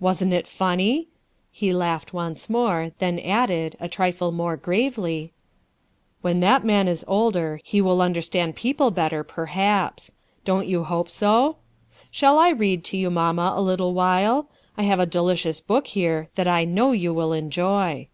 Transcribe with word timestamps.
Wasn't 0.00 0.32
it 0.32 0.46
funny?" 0.46 1.08
He 1.52 1.74
laughed 1.74 2.14
once 2.14 2.48
more, 2.48 2.92
then 3.00 3.18
added, 3.18 3.76
a 3.78 3.86
trifle 3.86 4.32
more 4.32 4.56
gravely 4.56 5.30
:^ 4.56 5.30
"When 6.22 6.40
that 6.40 6.64
man 6.64 6.88
is 6.88 7.04
older, 7.06 7.60
he 7.62 7.82
will 7.82 8.00
understand 8.00 8.56
people 8.56 8.90
better, 8.90 9.22
perhaps. 9.22 10.10
Don't 10.46 10.66
you 10.66 10.84
hope 10.84 11.10
so? 11.10 11.56
Shall 12.10 12.38
I 12.38 12.48
read 12.48 12.82
to 12.84 12.96
you, 12.96 13.10
mamma, 13.10 13.52
a 13.54 13.60
little 13.60 13.92
while? 13.92 14.48
I 14.78 14.84
have 14.84 15.00
a 15.00 15.04
delicious 15.04 15.60
book 15.60 15.88
here 15.88 16.30
that 16.36 16.48
I 16.48 16.64
know 16.64 16.92
you 16.92 17.12
will 17.12 17.34
enjoy." 17.34 18.08